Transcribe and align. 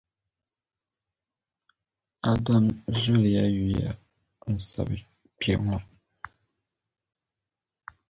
Adam 2.31 2.65
zuliya 2.99 3.43
yuya 3.55 3.89
n-sab’ 4.51 4.89
kpe 5.39 5.51
ŋɔ. 5.65 5.77